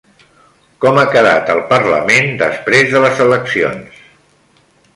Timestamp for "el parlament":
1.55-2.31